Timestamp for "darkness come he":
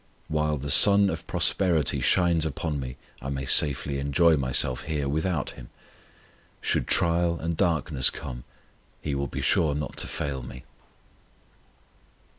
7.55-9.13